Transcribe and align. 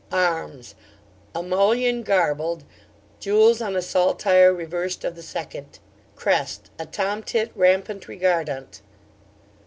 'Arms 0.11 0.73
a 1.35 1.43
mullion 1.43 2.01
garbled, 2.01 2.63
gules 3.23 3.61
on 3.61 3.75
a 3.75 3.83
saltire 3.83 4.51
reversed 4.51 5.03
of 5.03 5.13
the 5.15 5.21
second. 5.21 5.77
Crest 6.15 6.71
a 6.79 6.87
tom 6.87 7.21
tit 7.21 7.51
rampant 7.53 8.07
regardant. 8.07 8.81